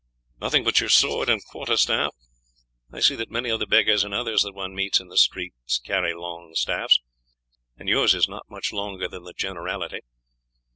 [0.39, 2.15] "Nothing but your sword and quarter staff.
[2.91, 5.77] I see that many of the beggars and others that one meets in the streets
[5.77, 6.99] carry long staffs,
[7.77, 9.99] and yours is not much longer than the generality.